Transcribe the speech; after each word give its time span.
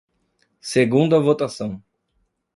Segunda 0.71 1.19
votação. 1.19 1.79